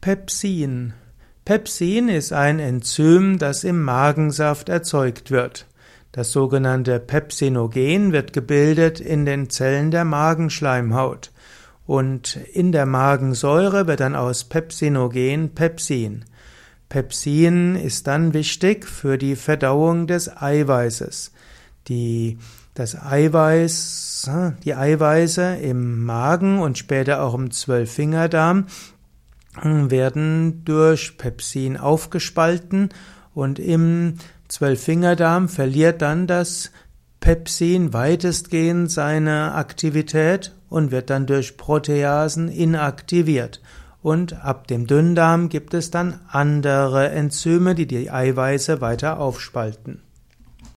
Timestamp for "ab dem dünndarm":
44.44-45.50